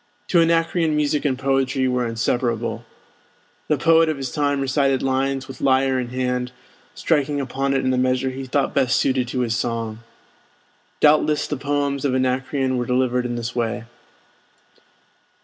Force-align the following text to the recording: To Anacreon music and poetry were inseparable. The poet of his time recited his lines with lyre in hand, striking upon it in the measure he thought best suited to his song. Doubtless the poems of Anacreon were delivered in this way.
To 0.29 0.41
Anacreon 0.41 0.95
music 0.95 1.25
and 1.25 1.37
poetry 1.37 1.87
were 1.87 2.07
inseparable. 2.07 2.85
The 3.67 3.77
poet 3.77 4.09
of 4.09 4.17
his 4.17 4.31
time 4.31 4.59
recited 4.59 5.01
his 5.01 5.07
lines 5.07 5.47
with 5.47 5.61
lyre 5.61 5.99
in 5.99 6.07
hand, 6.09 6.51
striking 6.95 7.39
upon 7.39 7.75
it 7.75 7.81
in 7.85 7.91
the 7.91 7.99
measure 7.99 8.31
he 8.31 8.45
thought 8.47 8.73
best 8.73 8.95
suited 8.95 9.27
to 9.27 9.41
his 9.41 9.55
song. 9.55 9.99
Doubtless 11.01 11.45
the 11.45 11.55
poems 11.55 12.03
of 12.03 12.15
Anacreon 12.15 12.77
were 12.77 12.87
delivered 12.87 13.27
in 13.27 13.35
this 13.35 13.55
way. 13.55 13.83